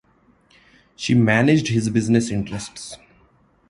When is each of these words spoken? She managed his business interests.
She 0.95 1.13
managed 1.13 1.67
his 1.67 1.87
business 1.91 2.31
interests. 2.31 2.97